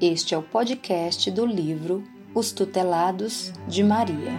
Este 0.00 0.32
é 0.32 0.38
o 0.38 0.42
podcast 0.44 1.28
do 1.28 1.44
livro 1.44 2.04
Os 2.32 2.52
Tutelados 2.52 3.52
de 3.66 3.82
Maria. 3.82 4.30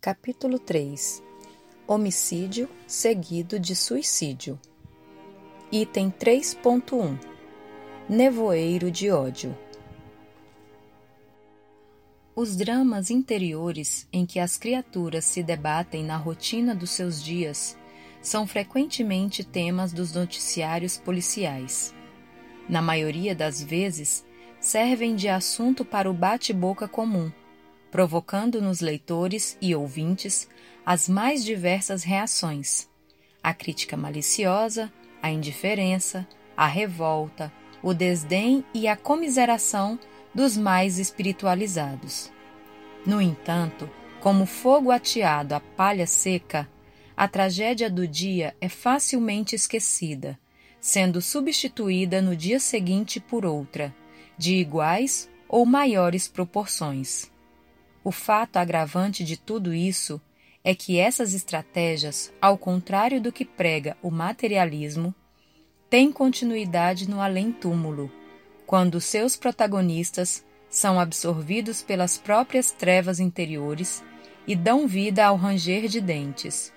Capítulo 0.00 0.58
3 0.58 1.22
Homicídio 1.86 2.68
seguido 2.84 3.60
de 3.60 3.76
suicídio. 3.76 4.58
Item 5.70 6.10
3.1 6.10 7.16
Nevoeiro 8.08 8.90
de 8.90 9.08
ódio. 9.08 9.56
Os 12.34 12.56
dramas 12.56 13.10
interiores 13.10 14.08
em 14.10 14.24
que 14.24 14.38
as 14.38 14.56
criaturas 14.56 15.26
se 15.26 15.42
debatem 15.42 16.02
na 16.02 16.16
rotina 16.16 16.74
dos 16.74 16.90
seus 16.90 17.22
dias 17.22 17.76
são 18.22 18.46
frequentemente 18.46 19.44
temas 19.44 19.92
dos 19.92 20.14
noticiários 20.14 20.96
policiais. 20.96 21.94
Na 22.66 22.80
maioria 22.80 23.34
das 23.34 23.62
vezes, 23.62 24.24
servem 24.58 25.14
de 25.14 25.28
assunto 25.28 25.84
para 25.84 26.10
o 26.10 26.14
bate-boca 26.14 26.88
comum, 26.88 27.30
provocando 27.90 28.62
nos 28.62 28.80
leitores 28.80 29.58
e 29.60 29.74
ouvintes 29.74 30.48
as 30.86 31.10
mais 31.10 31.44
diversas 31.44 32.02
reações: 32.02 32.88
a 33.42 33.52
crítica 33.52 33.94
maliciosa, 33.94 34.90
a 35.20 35.30
indiferença, 35.30 36.26
a 36.56 36.66
revolta, 36.66 37.52
o 37.82 37.92
desdém 37.92 38.64
e 38.72 38.88
a 38.88 38.96
comiseração 38.96 39.98
dos 40.34 40.56
mais 40.56 40.98
espiritualizados. 40.98 42.32
No 43.04 43.20
entanto, 43.20 43.88
como 44.20 44.46
fogo 44.46 44.90
ateado 44.90 45.54
à 45.54 45.60
palha 45.60 46.06
seca, 46.06 46.68
a 47.16 47.28
tragédia 47.28 47.90
do 47.90 48.06
dia 48.06 48.54
é 48.60 48.68
facilmente 48.68 49.54
esquecida, 49.54 50.38
sendo 50.80 51.20
substituída 51.20 52.22
no 52.22 52.34
dia 52.34 52.58
seguinte 52.58 53.20
por 53.20 53.44
outra, 53.44 53.94
de 54.38 54.54
iguais 54.54 55.28
ou 55.48 55.66
maiores 55.66 56.26
proporções. 56.26 57.30
O 58.02 58.10
fato 58.10 58.56
agravante 58.56 59.24
de 59.24 59.36
tudo 59.36 59.74
isso 59.74 60.20
é 60.64 60.74
que 60.74 60.98
essas 60.98 61.34
estratégias, 61.34 62.32
ao 62.40 62.56
contrário 62.56 63.20
do 63.20 63.32
que 63.32 63.44
prega 63.44 63.96
o 64.02 64.10
materialismo, 64.10 65.14
têm 65.90 66.10
continuidade 66.10 67.08
no 67.08 67.20
além-túmulo 67.20 68.10
quando 68.66 69.00
seus 69.00 69.36
protagonistas 69.36 70.44
são 70.68 70.98
absorvidos 70.98 71.82
pelas 71.82 72.16
próprias 72.16 72.70
trevas 72.70 73.20
interiores 73.20 74.02
e 74.46 74.56
dão 74.56 74.86
vida 74.86 75.26
ao 75.26 75.36
ranger 75.36 75.86
de 75.86 76.00
dentes. 76.00 76.72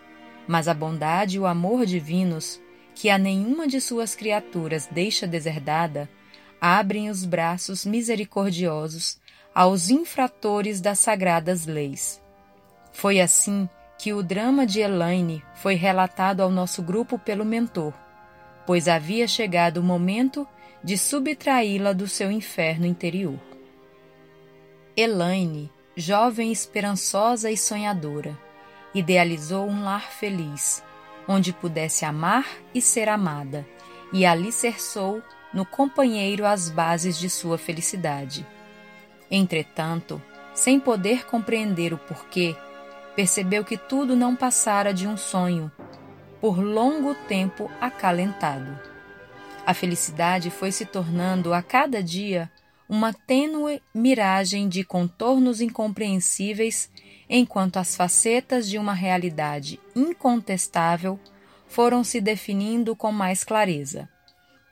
Mas 0.47 0.67
a 0.67 0.73
bondade 0.73 1.37
e 1.37 1.39
o 1.39 1.45
amor 1.45 1.85
divinos, 1.85 2.61
que 2.93 3.09
a 3.09 3.17
nenhuma 3.17 3.67
de 3.67 3.79
suas 3.81 4.15
criaturas 4.15 4.87
deixa 4.91 5.25
deserdada, 5.25 6.09
abrem 6.59 7.09
os 7.09 7.25
braços 7.25 7.85
misericordiosos 7.85 9.19
aos 9.53 9.89
infratores 9.89 10.81
das 10.81 10.99
sagradas 10.99 11.65
leis. 11.65 12.21
Foi 12.91 13.21
assim 13.21 13.69
que 13.97 14.13
o 14.13 14.21
drama 14.21 14.65
de 14.65 14.81
Elaine 14.81 15.43
foi 15.55 15.75
relatado 15.75 16.41
ao 16.41 16.51
nosso 16.51 16.81
grupo 16.81 17.17
pelo 17.17 17.45
mentor, 17.45 17.93
pois 18.65 18.87
havia 18.87 19.27
chegado 19.27 19.77
o 19.77 19.83
momento 19.83 20.47
de 20.85 20.99
subtraí-la 20.99 21.93
do 21.93 22.07
seu 22.07 22.29
inferno 22.29 22.85
interior. 22.85 23.39
Elaine, 24.95 25.71
jovem 25.95 26.51
esperançosa 26.51 27.49
e 27.49 27.57
sonhadora, 27.57 28.37
idealizou 28.93 29.67
um 29.67 29.83
lar 29.83 30.11
feliz, 30.11 30.83
onde 31.27 31.51
pudesse 31.51 32.05
amar 32.05 32.45
e 32.71 32.79
ser 32.83 33.09
amada, 33.09 33.65
e 34.13 34.27
alicerçou 34.27 35.23
no 35.51 35.65
companheiro 35.65 36.45
as 36.45 36.69
bases 36.69 37.17
de 37.17 37.31
sua 37.31 37.57
felicidade. 37.57 38.45
Entretanto, 39.31 40.21
sem 40.53 40.79
poder 40.79 41.25
compreender 41.25 41.95
o 41.95 41.97
porquê, 41.97 42.55
percebeu 43.15 43.65
que 43.65 43.75
tudo 43.75 44.15
não 44.15 44.35
passara 44.35 44.93
de 44.93 45.07
um 45.07 45.17
sonho, 45.17 45.71
por 46.39 46.59
longo 46.59 47.15
tempo 47.27 47.71
acalentado. 47.81 48.94
A 49.65 49.73
felicidade 49.73 50.51
foi 50.51 50.71
se 50.71 50.85
tornando 50.85 51.51
a 51.53 51.61
cada 51.61 52.03
dia 52.03 52.51
uma 52.87 53.11
tênue 53.11 53.81
miragem 53.93 54.69
de 54.69 54.83
contornos 54.83 55.59
incompreensíveis, 55.59 56.89
enquanto 57.27 57.77
as 57.77 57.95
facetas 57.95 58.69
de 58.69 58.77
uma 58.77 58.93
realidade 58.93 59.79
incontestável 59.95 61.19
foram 61.67 62.03
se 62.03 62.21
definindo 62.21 62.95
com 62.95 63.11
mais 63.11 63.43
clareza, 63.43 64.07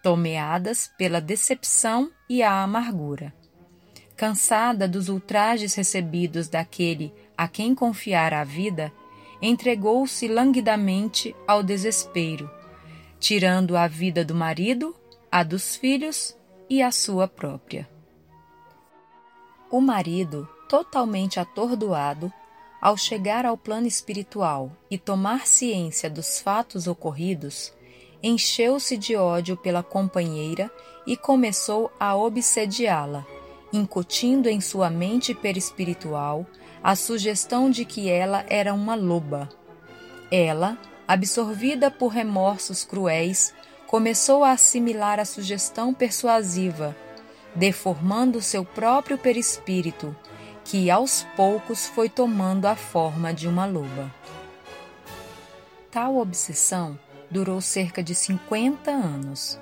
tomeadas 0.04 0.92
pela 0.96 1.20
decepção 1.20 2.12
e 2.30 2.44
a 2.44 2.62
amargura. 2.62 3.34
Cansada 4.16 4.88
dos 4.88 5.10
ultrajes 5.10 5.74
recebidos 5.74 6.48
daquele 6.48 7.12
a 7.36 7.48
quem 7.48 7.74
confiara 7.74 8.42
a 8.42 8.44
vida, 8.44 8.94
entregou-se 9.42 10.28
languidamente 10.28 11.36
ao 11.48 11.64
desespero 11.64 12.48
tirando 13.24 13.78
a 13.78 13.88
vida 13.88 14.26
do 14.26 14.36
marido, 14.36 14.94
a 15.32 15.44
dos 15.44 15.78
filhos 15.78 16.36
e 16.70 16.82
a 16.82 16.92
sua 16.92 17.26
própria. 17.26 17.90
O 19.72 19.80
marido, 19.80 20.46
totalmente 20.68 21.40
atordoado, 21.40 22.30
ao 22.82 22.98
chegar 22.98 23.46
ao 23.46 23.56
plano 23.56 23.88
espiritual 23.88 24.76
e 24.92 24.98
tomar 24.98 25.48
ciência 25.48 26.10
dos 26.10 26.42
fatos 26.42 26.86
ocorridos, 26.86 27.72
encheu-se 28.22 28.98
de 28.98 29.16
ódio 29.16 29.56
pela 29.56 29.82
companheira 29.82 30.70
e 31.08 31.16
começou 31.16 31.90
a 31.98 32.18
obsediá-la, 32.18 33.26
incutindo 33.72 34.50
em 34.50 34.60
sua 34.60 34.90
mente 34.90 35.34
perispiritual 35.34 36.46
a 36.84 36.94
sugestão 36.94 37.70
de 37.70 37.86
que 37.86 38.10
ela 38.10 38.46
era 38.50 38.74
uma 38.74 38.96
loba. 38.96 39.48
Ela, 40.30 40.78
absorvida 41.08 41.92
por 41.92 42.10
remorsos 42.10 42.84
cruéis, 42.84 43.54
começou 43.88 44.44
a 44.44 44.52
assimilar 44.52 45.20
a 45.20 45.26
sugestão 45.26 45.94
persuasiva, 45.94 46.96
deformando 47.54 48.42
seu 48.42 48.66
próprio 48.66 49.18
perispírito, 49.18 50.16
que 50.66 50.90
aos 50.90 51.26
poucos 51.36 51.88
foi 51.88 52.10
tomando 52.10 52.66
a 52.66 52.76
forma 52.76 53.34
de 53.34 53.48
uma 53.48 53.66
loba. 53.66 54.12
Tal 55.92 56.18
obsessão 56.18 56.98
durou 57.30 57.62
cerca 57.62 58.02
de 58.02 58.16
50 58.16 58.90
anos, 58.90 59.60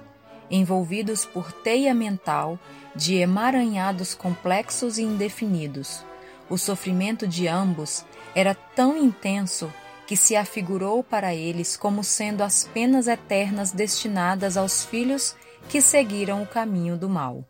envolvidos 0.50 1.26
por 1.26 1.52
teia 1.52 1.94
mental 1.94 2.60
de 2.96 3.16
emaranhados 3.16 4.14
complexos 4.14 4.98
e 4.98 5.04
indefinidos. 5.04 6.06
O 6.50 6.58
sofrimento 6.58 7.28
de 7.28 7.48
ambos 7.48 8.06
era 8.36 8.54
tão 8.54 8.98
intenso 8.98 9.72
que 10.08 10.18
se 10.18 10.36
afigurou 10.36 11.04
para 11.04 11.34
eles 11.34 11.78
como 11.78 12.04
sendo 12.04 12.44
as 12.44 12.66
penas 12.66 13.08
eternas 13.08 13.72
destinadas 13.72 14.58
aos 14.58 14.84
filhos 14.84 15.36
que 15.70 15.82
seguiram 15.82 16.44
o 16.44 16.48
caminho 16.48 16.98
do 16.98 17.10
mal. 17.10 17.48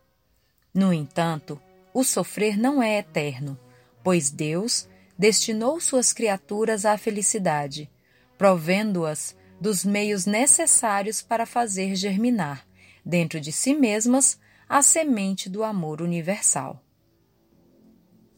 No 0.74 0.94
entanto, 0.94 1.60
o 1.94 2.04
sofrer 2.04 2.58
não 2.58 2.82
é 2.82 2.98
eterno, 2.98 3.60
pois 4.04 4.30
Deus 4.30 4.88
destinou 5.18 5.80
suas 5.80 6.14
criaturas 6.14 6.86
à 6.86 6.98
felicidade, 6.98 7.90
provendo-as 8.38 9.36
dos 9.60 9.86
meios 9.86 10.26
necessários 10.26 11.22
para 11.22 11.46
fazer 11.46 11.96
germinar, 11.96 12.66
dentro 13.06 13.40
de 13.40 13.52
si 13.52 13.76
mesmas, 13.76 14.40
a 14.68 14.82
semente 14.82 15.50
do 15.50 15.64
amor 15.64 16.02
universal. 16.02 16.82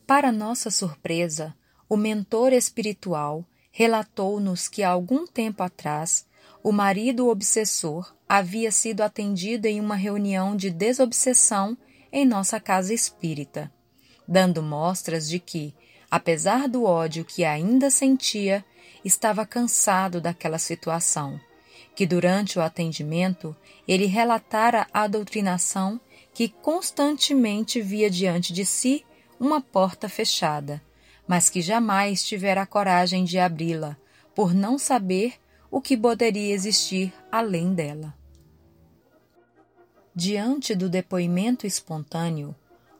Para 0.06 0.32
nossa 0.32 0.70
surpresa, 0.70 1.56
o 1.88 1.96
mentor 1.96 2.52
espiritual 2.52 3.46
relatou-nos 3.76 4.70
que 4.70 4.84
há 4.84 4.90
algum 4.90 5.26
tempo 5.26 5.64
atrás 5.64 6.28
o 6.62 6.72
marido 6.72 7.28
obsessor 7.28 8.14
havia 8.30 8.72
sido 8.72 9.02
atendido 9.02 9.66
em 9.66 9.82
uma 9.82 9.96
reunião 9.96 10.56
de 10.56 10.70
desobsessão 10.70 11.76
em 12.12 12.24
nossa 12.24 12.60
casa 12.60 12.94
espírita, 12.94 13.72
dando 14.28 14.62
mostras 14.62 15.28
de 15.28 15.40
que, 15.40 15.74
apesar 16.10 16.70
do 16.70 16.84
ódio 16.84 17.26
que 17.26 17.44
ainda 17.44 17.90
sentia, 17.90 18.64
estava 19.04 19.44
cansado 19.44 20.22
daquela 20.22 20.60
situação, 20.60 21.42
que 21.96 22.06
durante 22.06 22.60
o 22.60 22.62
atendimento 22.62 23.56
ele 23.88 24.06
relatara 24.06 24.88
a 24.94 25.08
doutrinação 25.08 26.00
que 26.32 26.48
constantemente 26.48 27.82
via 27.82 28.10
diante 28.10 28.54
de 28.54 28.66
si 28.66 29.04
uma 29.40 29.60
porta 29.60 30.08
fechada 30.08 30.80
mas 31.28 31.50
que 31.50 31.62
jamais 31.62 32.24
tivera 32.24 32.66
coragem 32.66 33.24
de 33.24 33.40
abri-la, 33.40 33.98
por 34.36 34.54
não 34.54 34.78
saber 34.78 35.36
o 35.72 35.82
que 35.82 35.98
poderia 35.98 36.54
existir 36.54 37.14
além 37.32 37.74
dela. 37.74 38.14
Diante 40.16 40.76
do 40.76 40.88
depoimento 40.90 41.66
espontâneo, 41.66 42.56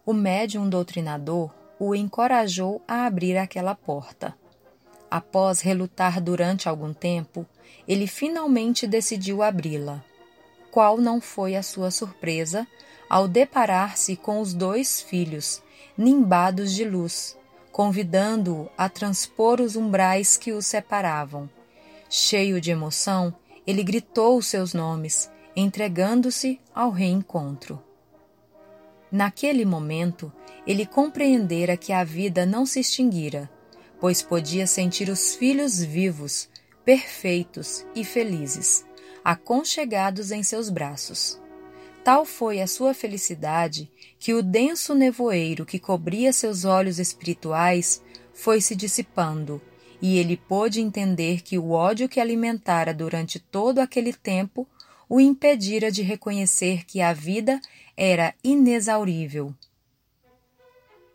o 0.06 0.14
médium 0.14 0.68
doutrinador 0.68 1.54
o 1.80 1.94
encorajou 1.94 2.82
a 2.88 3.06
abrir 3.06 3.38
aquela 3.38 3.76
porta. 3.76 4.36
Após 5.12 5.62
relutar 5.62 6.20
durante 6.20 6.68
algum 6.68 6.94
tempo, 6.94 7.46
ele 7.88 8.08
finalmente 8.08 8.88
decidiu 8.88 9.44
abri-la. 9.44 10.04
Qual 10.72 10.98
não 10.98 11.22
foi 11.22 11.56
a 11.56 11.62
sua 11.62 11.92
surpresa 11.92 12.66
ao 13.08 13.28
deparar-se 13.28 14.16
com 14.16 14.40
os 14.40 14.54
dois 14.54 15.00
filhos, 15.00 15.62
nimbados 15.96 16.74
de 16.74 16.84
luz, 16.84 17.38
convidando-o 17.74 18.70
a 18.78 18.88
transpor 18.88 19.60
os 19.60 19.76
umbrais 19.76 20.38
que 20.38 20.52
os 20.52 20.68
separavam. 20.68 21.50
Cheio 22.08 22.62
de 22.62 22.70
emoção, 22.70 23.36
ele 23.66 23.84
gritou 23.84 24.38
os 24.38 24.46
seus 24.46 24.76
nomes, 24.76 25.30
entregando-se 25.56 26.62
ao 26.74 26.92
reencontro. 26.92 27.82
Naquele 29.12 29.66
momento, 29.66 30.32
ele 30.68 30.86
compreendera 30.86 31.76
que 31.76 31.92
a 31.92 32.04
vida 32.04 32.46
não 32.46 32.64
se 32.64 32.80
extinguira, 32.80 33.50
pois 34.00 34.22
podia 34.22 34.68
sentir 34.68 35.10
os 35.10 35.36
filhos 35.36 35.84
vivos, 35.84 36.48
perfeitos 36.86 37.84
e 37.96 38.06
felizes, 38.06 38.86
aconchegados 39.26 40.32
em 40.32 40.44
seus 40.44 40.70
braços. 40.70 41.42
Tal 42.04 42.26
foi 42.26 42.60
a 42.60 42.68
sua 42.68 42.94
felicidade 42.94 43.90
que 44.20 44.34
o 44.34 44.44
denso 44.44 44.94
nevoeiro 44.94 45.66
que 45.66 45.80
cobria 45.80 46.34
seus 46.34 46.66
olhos 46.66 47.00
espirituais 47.00 48.02
foi 48.34 48.60
se 48.60 48.76
dissipando, 48.76 49.62
e 50.02 50.18
ele 50.18 50.36
pôde 50.36 50.82
entender 50.82 51.42
que 51.42 51.58
o 51.58 51.72
ódio 51.72 52.10
que 52.10 52.20
alimentara 52.20 52.94
durante 52.94 53.40
todo 53.40 53.80
aquele 53.80 54.12
tempo 54.12 54.68
o 55.08 55.20
impedira 55.20 55.90
de 55.90 56.02
reconhecer 56.02 56.86
que 56.86 57.00
a 57.02 57.14
vida 57.14 57.62
era 57.96 58.34
inexaurível. 58.44 59.54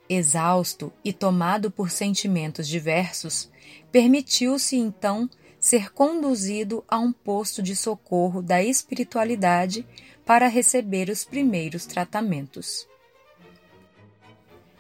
Exausto 0.09 0.91
e 1.05 1.13
tomado 1.13 1.71
por 1.71 1.91
sentimentos 1.91 2.67
diversos, 2.67 3.51
permitiu-se 3.93 4.77
então 4.77 5.29
ser 5.61 5.93
conduzido 5.93 6.85
a 6.89 6.99
um 6.99 7.13
posto 7.13 7.63
de 7.63 7.75
socorro 7.75 8.41
da 8.41 8.63
espiritualidade 8.63 9.87
para 10.29 10.47
receber 10.47 11.09
os 11.09 11.25
primeiros 11.25 11.87
tratamentos. 11.87 12.87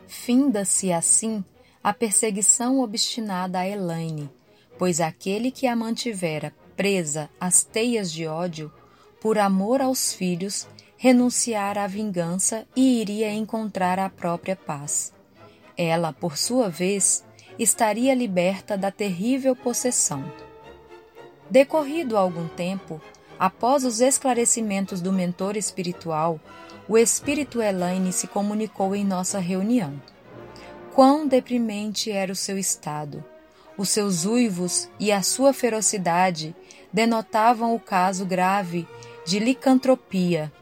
Finda-se 0.06 0.92
assim 0.92 1.42
a 1.82 1.90
perseguição 1.94 2.80
obstinada 2.80 3.60
a 3.60 3.66
Elaine, 3.66 4.28
pois 4.76 5.00
aquele 5.00 5.50
que 5.50 5.66
a 5.66 5.74
mantivera 5.74 6.54
presa 6.76 7.30
às 7.40 7.62
teias 7.62 8.12
de 8.12 8.26
ódio, 8.26 8.70
por 9.22 9.38
amor 9.38 9.80
aos 9.80 10.12
filhos, 10.12 10.68
renunciara 10.98 11.82
à 11.82 11.86
vingança 11.86 12.66
e 12.76 13.00
iria 13.00 13.32
encontrar 13.32 13.98
a 13.98 14.10
própria 14.10 14.54
paz. 14.54 15.14
Ela, 15.78 16.12
por 16.12 16.36
sua 16.36 16.68
vez, 16.68 17.24
estaria 17.58 18.14
liberta 18.14 18.76
da 18.76 18.90
terrível 18.90 19.56
possessão. 19.56 20.30
Decorrido 21.50 22.18
algum 22.18 22.46
tempo, 22.48 23.00
Após 23.38 23.84
os 23.84 24.00
esclarecimentos 24.00 25.00
do 25.00 25.12
mentor 25.12 25.56
espiritual, 25.56 26.40
o 26.88 26.98
espírito 26.98 27.62
Elaine 27.62 28.12
se 28.12 28.26
comunicou 28.26 28.96
em 28.96 29.04
nossa 29.04 29.38
reunião. 29.38 30.00
Quão 30.92 31.26
deprimente 31.28 32.10
era 32.10 32.32
o 32.32 32.36
seu 32.36 32.58
estado! 32.58 33.24
Os 33.76 33.90
seus 33.90 34.24
uivos 34.24 34.88
e 34.98 35.12
a 35.12 35.22
sua 35.22 35.52
ferocidade 35.52 36.56
denotavam 36.92 37.76
o 37.76 37.78
caso 37.78 38.26
grave 38.26 38.88
de 39.24 39.38
licantropia. 39.38 40.52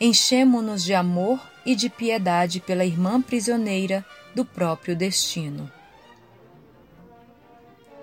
Enchemo-nos 0.00 0.82
de 0.82 0.92
amor 0.92 1.40
e 1.64 1.76
de 1.76 1.88
piedade 1.88 2.58
pela 2.58 2.84
irmã 2.84 3.22
prisioneira 3.22 4.04
do 4.34 4.44
próprio 4.44 4.96
destino. 4.96 5.70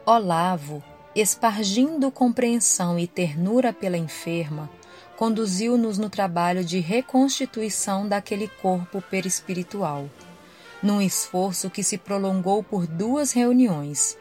Olavo, 0.05 0.81
espargindo 1.15 2.11
compreensão 2.11 2.97
e 2.97 3.07
ternura 3.07 3.71
pela 3.71 3.97
enferma, 3.97 4.69
conduziu-nos 5.15 5.97
no 5.97 6.09
trabalho 6.09 6.63
de 6.63 6.79
reconstituição 6.79 8.07
daquele 8.07 8.47
corpo 8.47 9.01
perispiritual, 9.01 10.09
num 10.81 11.01
esforço 11.01 11.69
que 11.69 11.83
se 11.83 11.97
prolongou 11.97 12.63
por 12.63 12.87
duas 12.87 13.31
reuniões. 13.31 14.17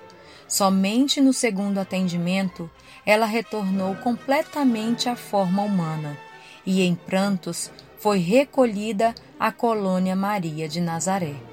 Somente 0.47 1.21
no 1.21 1.33
segundo 1.33 1.79
atendimento 1.79 2.71
ela 3.07 3.27
retornou 3.27 3.97
completamente 3.97 5.09
à 5.09 5.17
forma 5.17 5.63
humana 5.63 6.17
e, 6.65 6.83
em 6.83 6.95
prantos, 6.95 7.71
foi 7.99 8.19
recolhida 8.19 9.15
à 9.41 9.51
colônia 9.51 10.15
Maria 10.15 10.69
de 10.69 10.81
Nazaré. 10.81 11.52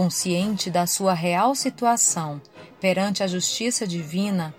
Consciente 0.00 0.70
da 0.70 0.86
sua 0.86 1.12
real 1.12 1.56
situação 1.56 2.40
perante 2.80 3.24
a 3.24 3.26
justiça 3.26 3.84
divina, 3.84 4.54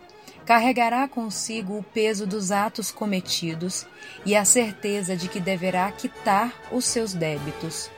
carregará 0.45 1.07
consigo 1.07 1.77
o 1.77 1.81
peso 1.81 2.27
dos 2.27 2.51
atos 2.51 2.91
cometidos 2.91 3.87
e 4.25 4.35
a 4.35 4.43
certeza 4.43 5.15
de 5.15 5.29
que 5.29 5.39
deverá 5.39 5.89
quitar 5.93 6.53
os 6.73 6.83
seus 6.83 7.13
débitos, 7.13 7.89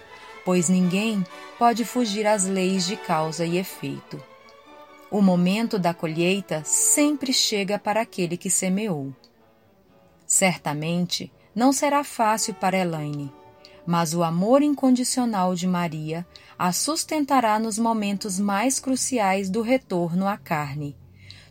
pois 0.46 0.70
ninguém 0.70 1.26
pode 1.58 1.84
fugir 1.84 2.28
às 2.28 2.46
leis 2.46 2.86
de 2.86 2.96
causa 2.96 3.44
e 3.44 3.58
efeito. 3.58 4.24
O 5.10 5.20
momento 5.20 5.80
da 5.80 5.96
colheita 5.96 6.62
sempre 6.64 7.34
chega 7.34 7.80
para 7.80 8.02
aquele 8.02 8.38
que 8.38 8.52
semeou. 8.52 9.12
Certamente 10.28 11.34
não 11.56 11.74
será 11.74 12.04
fácil 12.04 12.54
para 12.54 12.78
Elaine, 12.78 13.34
mas 13.92 14.14
o 14.14 14.24
amor 14.24 14.62
incondicional 14.62 15.54
de 15.54 15.68
Maria 15.68 16.26
a 16.58 16.72
sustentará 16.72 17.60
nos 17.60 17.78
momentos 17.78 18.40
mais 18.40 18.80
cruciais 18.80 19.50
do 19.50 19.62
retorno 19.62 20.30
à 20.30 20.38
carne, 20.38 20.96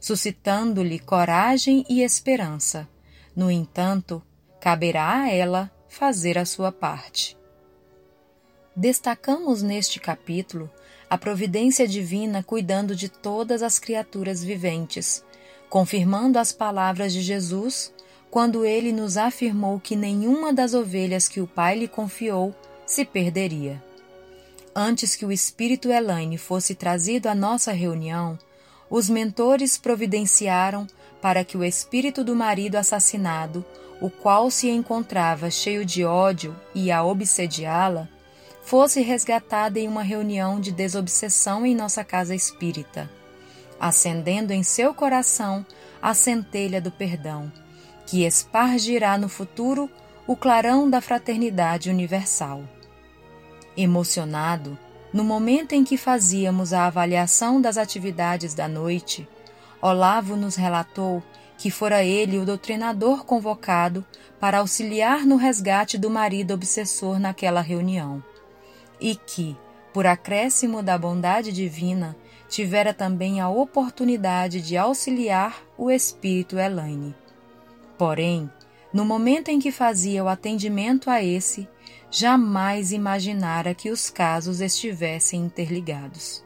suscitando-lhe 0.00 0.98
coragem 0.98 1.84
e 1.86 2.00
esperança. 2.00 2.88
No 3.36 3.50
entanto, 3.50 4.22
caberá 4.58 5.24
a 5.24 5.30
ela 5.30 5.70
fazer 5.86 6.38
a 6.38 6.46
sua 6.46 6.72
parte. 6.72 7.36
Destacamos 8.74 9.60
neste 9.60 10.00
capítulo 10.00 10.70
a 11.10 11.18
providência 11.18 11.86
divina 11.86 12.42
cuidando 12.42 12.96
de 12.96 13.10
todas 13.10 13.62
as 13.62 13.78
criaturas 13.78 14.42
viventes, 14.42 15.22
confirmando 15.68 16.38
as 16.38 16.52
palavras 16.52 17.12
de 17.12 17.20
Jesus 17.20 17.92
quando 18.30 18.64
ele 18.64 18.92
nos 18.92 19.16
afirmou 19.16 19.80
que 19.80 19.96
nenhuma 19.96 20.52
das 20.52 20.72
ovelhas 20.72 21.28
que 21.28 21.40
o 21.40 21.46
Pai 21.46 21.76
lhe 21.76 21.88
confiou 21.88 22.54
se 22.86 23.04
perderia. 23.04 23.82
Antes 24.74 25.16
que 25.16 25.26
o 25.26 25.32
espírito 25.32 25.90
Elaine 25.90 26.38
fosse 26.38 26.76
trazido 26.76 27.28
à 27.28 27.34
nossa 27.34 27.72
reunião, 27.72 28.38
os 28.88 29.10
mentores 29.10 29.76
providenciaram 29.76 30.86
para 31.20 31.44
que 31.44 31.56
o 31.56 31.64
espírito 31.64 32.22
do 32.22 32.36
marido 32.36 32.76
assassinado, 32.76 33.64
o 34.00 34.08
qual 34.08 34.50
se 34.50 34.68
encontrava 34.70 35.50
cheio 35.50 35.84
de 35.84 36.04
ódio 36.04 36.56
e 36.72 36.90
a 36.90 37.04
obsediá-la, 37.04 38.08
fosse 38.62 39.00
resgatado 39.00 39.78
em 39.78 39.88
uma 39.88 40.02
reunião 40.02 40.60
de 40.60 40.70
desobsessão 40.70 41.66
em 41.66 41.74
nossa 41.74 42.04
casa 42.04 42.34
espírita, 42.34 43.10
acendendo 43.78 44.52
em 44.52 44.62
seu 44.62 44.94
coração 44.94 45.66
a 46.00 46.14
centelha 46.14 46.80
do 46.80 46.90
perdão 46.90 47.52
que 48.10 48.24
espargirá 48.24 49.16
no 49.16 49.28
futuro 49.28 49.88
o 50.26 50.34
clarão 50.34 50.90
da 50.90 51.00
fraternidade 51.00 51.88
universal. 51.88 52.64
Emocionado, 53.76 54.76
no 55.12 55.22
momento 55.22 55.74
em 55.74 55.84
que 55.84 55.96
fazíamos 55.96 56.72
a 56.72 56.86
avaliação 56.86 57.60
das 57.60 57.78
atividades 57.78 58.52
da 58.52 58.66
noite, 58.66 59.28
Olavo 59.80 60.34
nos 60.34 60.56
relatou 60.56 61.22
que 61.56 61.70
fora 61.70 62.02
ele 62.02 62.36
o 62.36 62.44
doutrinador 62.44 63.24
convocado 63.24 64.04
para 64.40 64.58
auxiliar 64.58 65.24
no 65.24 65.36
resgate 65.36 65.96
do 65.96 66.10
marido 66.10 66.52
obsessor 66.52 67.20
naquela 67.20 67.60
reunião, 67.60 68.20
e 69.00 69.14
que, 69.14 69.56
por 69.94 70.04
acréscimo 70.04 70.82
da 70.82 70.98
bondade 70.98 71.52
divina, 71.52 72.16
tivera 72.48 72.92
também 72.92 73.40
a 73.40 73.48
oportunidade 73.48 74.60
de 74.60 74.76
auxiliar 74.76 75.62
o 75.78 75.92
espírito 75.92 76.58
Elaine. 76.58 77.14
Porém, 78.00 78.50
no 78.94 79.04
momento 79.04 79.50
em 79.50 79.58
que 79.58 79.70
fazia 79.70 80.24
o 80.24 80.28
atendimento 80.28 81.10
a 81.10 81.22
esse, 81.22 81.68
jamais 82.10 82.92
imaginara 82.92 83.74
que 83.74 83.90
os 83.90 84.08
casos 84.08 84.62
estivessem 84.62 85.42
interligados. 85.42 86.42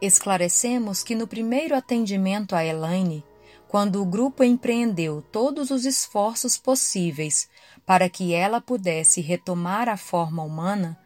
Esclarecemos 0.00 1.02
que 1.02 1.16
no 1.16 1.26
primeiro 1.26 1.74
atendimento 1.74 2.54
a 2.54 2.64
Elaine, 2.64 3.24
quando 3.66 4.00
o 4.00 4.06
grupo 4.06 4.44
empreendeu 4.44 5.22
todos 5.22 5.72
os 5.72 5.84
esforços 5.84 6.56
possíveis 6.56 7.48
para 7.84 8.08
que 8.08 8.32
ela 8.32 8.60
pudesse 8.60 9.20
retomar 9.20 9.88
a 9.88 9.96
forma 9.96 10.44
humana, 10.44 10.96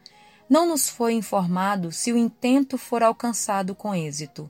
não 0.47 0.67
nos 0.67 0.87
foi 0.87 1.13
informado 1.13 1.91
se 1.91 2.13
o 2.13 2.17
intento 2.17 2.77
for 2.77 3.01
alcançado 3.01 3.73
com 3.73 3.95
êxito. 3.95 4.47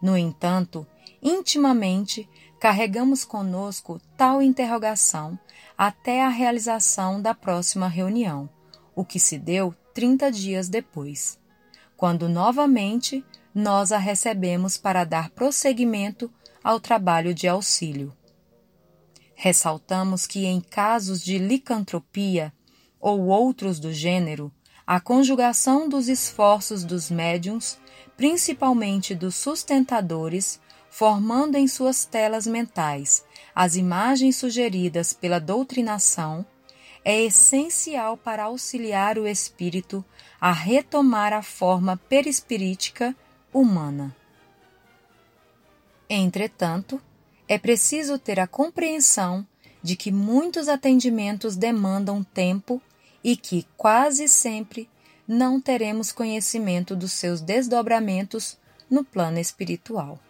No 0.00 0.16
entanto, 0.16 0.86
intimamente 1.20 2.28
carregamos 2.64 3.26
conosco 3.26 4.00
tal 4.16 4.40
interrogação 4.40 5.38
até 5.76 6.24
a 6.24 6.30
realização 6.30 7.20
da 7.20 7.34
próxima 7.34 7.88
reunião, 7.88 8.48
o 8.96 9.04
que 9.04 9.20
se 9.20 9.38
deu 9.38 9.74
30 9.92 10.32
dias 10.32 10.66
depois, 10.70 11.38
quando 11.94 12.26
novamente 12.26 13.22
nós 13.54 13.92
a 13.92 13.98
recebemos 13.98 14.78
para 14.78 15.04
dar 15.04 15.28
prosseguimento 15.28 16.32
ao 16.62 16.80
trabalho 16.80 17.34
de 17.34 17.46
auxílio. 17.46 18.16
Ressaltamos 19.34 20.26
que, 20.26 20.46
em 20.46 20.58
casos 20.58 21.22
de 21.22 21.36
licantropia 21.36 22.50
ou 22.98 23.26
outros 23.26 23.78
do 23.78 23.92
gênero, 23.92 24.50
a 24.86 24.98
conjugação 24.98 25.86
dos 25.86 26.08
esforços 26.08 26.82
dos 26.82 27.10
médiums, 27.10 27.76
principalmente 28.16 29.14
dos 29.14 29.34
sustentadores, 29.34 30.58
formando 30.96 31.56
em 31.56 31.66
suas 31.66 32.04
telas 32.04 32.46
mentais 32.46 33.24
as 33.52 33.74
imagens 33.74 34.36
sugeridas 34.36 35.12
pela 35.12 35.40
doutrinação, 35.40 36.46
é 37.04 37.20
essencial 37.20 38.16
para 38.16 38.44
auxiliar 38.44 39.18
o 39.18 39.26
espírito 39.26 40.04
a 40.40 40.52
retomar 40.52 41.32
a 41.32 41.42
forma 41.42 41.96
perispirítica 41.96 43.12
humana. 43.52 44.14
Entretanto, 46.08 47.02
é 47.48 47.58
preciso 47.58 48.16
ter 48.16 48.38
a 48.38 48.46
compreensão 48.46 49.44
de 49.82 49.96
que 49.96 50.12
muitos 50.12 50.68
atendimentos 50.68 51.56
demandam 51.56 52.22
tempo 52.22 52.80
e 53.22 53.36
que, 53.36 53.66
quase 53.76 54.28
sempre, 54.28 54.88
não 55.26 55.60
teremos 55.60 56.12
conhecimento 56.12 56.94
dos 56.94 57.10
seus 57.10 57.40
desdobramentos 57.40 58.56
no 58.88 59.02
plano 59.04 59.40
espiritual. 59.40 60.20